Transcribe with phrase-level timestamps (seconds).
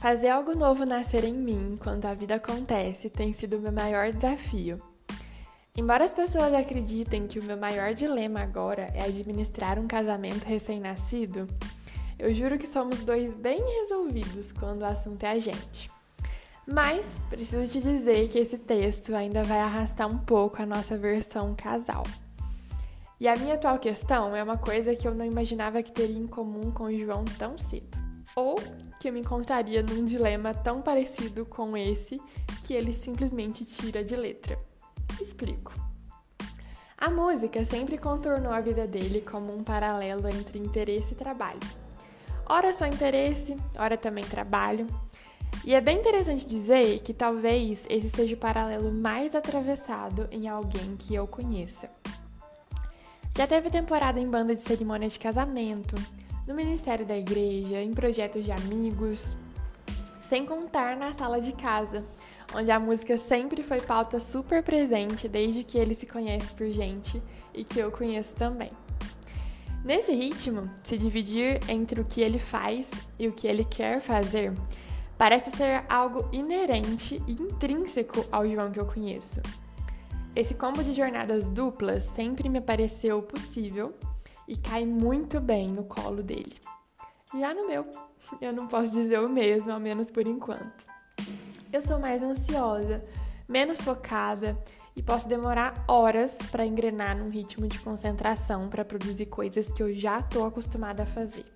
[0.00, 4.10] Fazer algo novo nascer em mim quando a vida acontece tem sido o meu maior
[4.10, 4.78] desafio.
[5.76, 11.46] Embora as pessoas acreditem que o meu maior dilema agora é administrar um casamento recém-nascido,
[12.18, 15.90] eu juro que somos dois bem resolvidos quando o assunto é a gente.
[16.66, 21.54] Mas preciso te dizer que esse texto ainda vai arrastar um pouco a nossa versão
[21.54, 22.04] casal.
[23.20, 26.26] E a minha atual questão é uma coisa que eu não imaginava que teria em
[26.26, 28.09] comum com o João tão cedo.
[28.36, 28.56] Ou
[28.98, 32.20] que eu me encontraria num dilema tão parecido com esse
[32.66, 34.58] que ele simplesmente tira de letra.
[35.20, 35.72] Explico.
[36.96, 41.60] A música sempre contornou a vida dele como um paralelo entre interesse e trabalho.
[42.46, 44.86] Ora só interesse, ora também trabalho.
[45.64, 50.96] E é bem interessante dizer que talvez esse seja o paralelo mais atravessado em alguém
[50.96, 51.88] que eu conheça.
[53.36, 55.94] Já teve temporada em banda de cerimônia de casamento,
[56.46, 59.36] no ministério da igreja, em projetos de amigos,
[60.20, 62.04] sem contar na sala de casa,
[62.54, 67.22] onde a música sempre foi pauta super presente desde que ele se conhece por gente
[67.52, 68.70] e que eu conheço também.
[69.84, 72.88] Nesse ritmo, se dividir entre o que ele faz
[73.18, 74.52] e o que ele quer fazer
[75.16, 79.40] parece ser algo inerente e intrínseco ao João que eu conheço.
[80.34, 83.94] Esse combo de jornadas duplas sempre me pareceu possível
[84.50, 86.56] e cai muito bem no colo dele.
[87.38, 87.86] Já no meu,
[88.42, 90.84] eu não posso dizer o mesmo, ao menos por enquanto.
[91.72, 93.00] Eu sou mais ansiosa,
[93.48, 94.60] menos focada
[94.96, 99.94] e posso demorar horas para engrenar num ritmo de concentração para produzir coisas que eu
[99.94, 101.46] já estou acostumada a fazer.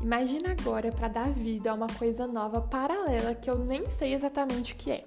[0.00, 4.72] Imagina agora para dar vida a uma coisa nova paralela que eu nem sei exatamente
[4.72, 5.06] o que é.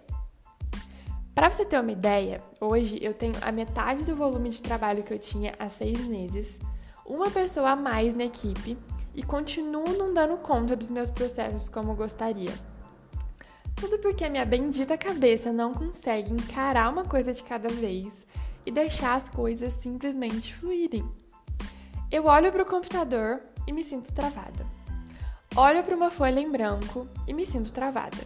[1.33, 5.13] Para você ter uma ideia, hoje eu tenho a metade do volume de trabalho que
[5.13, 6.59] eu tinha há seis meses
[7.09, 8.77] uma pessoa a mais na equipe
[9.15, 12.53] e continuo não dando conta dos meus processos como gostaria.
[13.75, 18.27] Tudo porque minha bendita cabeça não consegue encarar uma coisa de cada vez
[18.63, 21.03] e deixar as coisas simplesmente fluírem.
[22.11, 24.65] Eu olho para o computador e me sinto travada.
[25.55, 28.17] Olho para uma folha em branco e me sinto travada.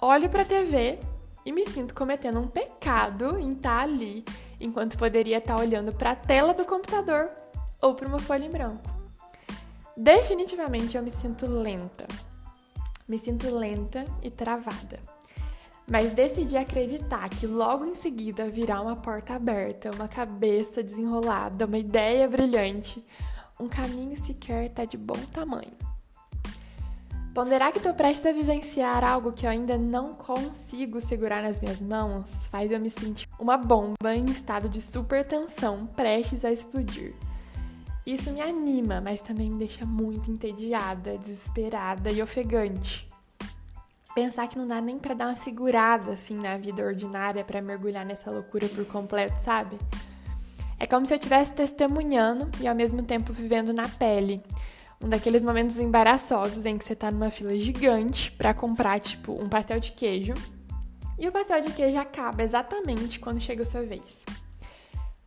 [0.00, 0.98] Olho para a TV
[1.44, 4.24] e me sinto cometendo um pecado em estar tá ali,
[4.60, 7.30] enquanto poderia estar tá olhando para a tela do computador
[7.82, 8.88] ou para uma folha em branco.
[9.96, 12.06] Definitivamente eu me sinto lenta.
[13.06, 15.00] Me sinto lenta e travada.
[15.86, 21.76] Mas decidi acreditar que logo em seguida virá uma porta aberta, uma cabeça desenrolada, uma
[21.76, 23.04] ideia brilhante,
[23.58, 25.76] um caminho sequer tá de bom tamanho.
[27.34, 31.80] Ponderar que estou prestes a vivenciar algo que eu ainda não consigo segurar nas minhas
[31.80, 37.14] mãos faz eu me sentir uma bomba em estado de super tensão prestes a explodir.
[38.06, 43.08] Isso me anima, mas também me deixa muito entediada, desesperada e ofegante.
[44.14, 48.04] Pensar que não dá nem para dar uma segurada assim na vida ordinária para mergulhar
[48.04, 49.78] nessa loucura por completo, sabe?
[50.78, 54.42] É como se eu estivesse testemunhando e ao mesmo tempo vivendo na pele.
[55.00, 59.48] Um daqueles momentos embaraçosos em que você tá numa fila gigante para comprar, tipo, um
[59.48, 60.34] pastel de queijo.
[61.18, 64.24] E o pastel de queijo acaba exatamente quando chega a sua vez.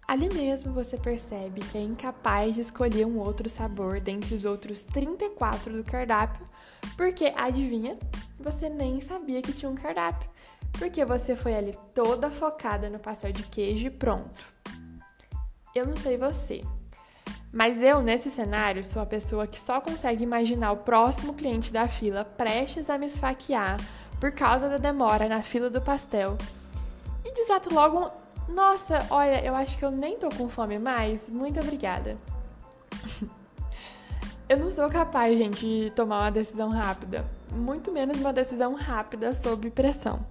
[0.08, 4.84] Ali mesmo você percebe que é incapaz de escolher um outro sabor dentre os outros
[4.84, 6.48] 34 do cardápio,
[6.96, 7.98] porque adivinha,
[8.40, 10.30] você nem sabia que tinha um cardápio,
[10.74, 14.40] porque você foi ali toda focada no pastel de queijo e pronto.
[15.74, 16.62] Eu não sei você,
[17.52, 21.88] mas eu, nesse cenário, sou a pessoa que só consegue imaginar o próximo cliente da
[21.88, 23.78] fila prestes a me esfaquear
[24.20, 26.38] por causa da demora na fila do pastel
[27.24, 28.12] e desato logo
[28.48, 31.30] nossa, olha, eu acho que eu nem tô com fome mais.
[31.30, 32.18] Muito obrigada.
[34.48, 37.26] eu não sou capaz, gente, de tomar uma decisão rápida.
[37.52, 40.26] Muito menos uma decisão rápida sob pressão.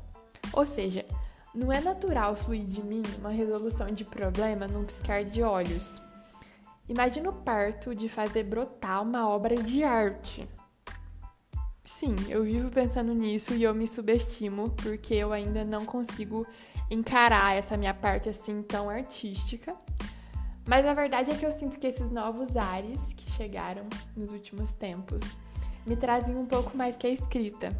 [0.52, 1.04] Ou seja,
[1.54, 6.00] não é natural fluir de mim uma resolução de problema num piscar de olhos.
[6.88, 10.49] Imagina o parto de fazer brotar uma obra de arte.
[11.84, 16.46] Sim, eu vivo pensando nisso e eu me subestimo porque eu ainda não consigo
[16.90, 19.75] encarar essa minha parte assim tão artística.
[20.66, 23.86] Mas a verdade é que eu sinto que esses novos ares que chegaram
[24.16, 25.22] nos últimos tempos
[25.84, 27.76] me trazem um pouco mais que a escrita.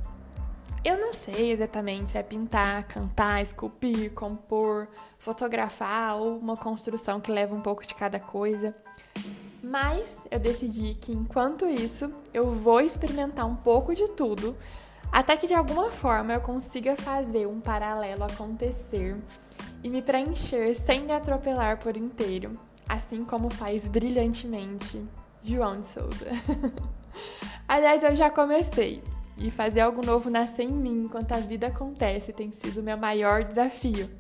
[0.85, 4.87] Eu não sei exatamente se é pintar, cantar, esculpir, compor,
[5.19, 8.77] fotografar ou uma construção que leva um pouco de cada coisa.
[9.63, 14.55] Mas eu decidi que enquanto isso, eu vou experimentar um pouco de tudo
[15.15, 19.17] até que de alguma forma eu consiga fazer um paralelo acontecer
[19.81, 22.59] e me preencher sem me atropelar por inteiro,
[22.89, 25.01] assim como faz brilhantemente
[25.45, 26.27] João de Souza.
[27.69, 29.05] Aliás, eu já comecei.
[29.39, 33.45] e fazer algo novo nascer em mim enquanto a vida acontece tem sido meu maior
[33.45, 34.11] desafio.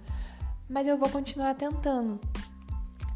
[0.70, 2.20] Mas eu vou continuar tentando.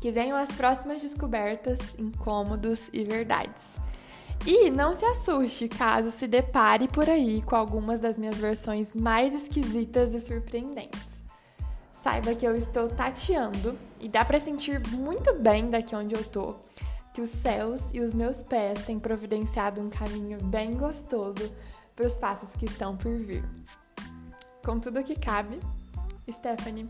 [0.00, 3.87] Que venham as próximas descobertas, incômodos e verdades.
[4.46, 9.34] E não se assuste caso se depare por aí com algumas das minhas versões mais
[9.34, 11.20] esquisitas e surpreendentes.
[12.02, 16.54] Saiba que eu estou tateando e dá para sentir muito bem daqui onde eu tô
[17.18, 21.52] que os céus e os meus pés têm providenciado um caminho bem gostoso
[21.96, 23.44] para os passos que estão por vir.
[24.64, 25.58] Com tudo que cabe,
[26.30, 26.88] Stephanie.